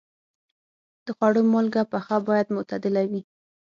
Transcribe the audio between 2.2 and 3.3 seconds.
باید معتدله وي.